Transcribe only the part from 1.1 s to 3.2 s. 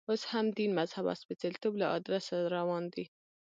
او سپېڅلتوب له ادرسه روان دی.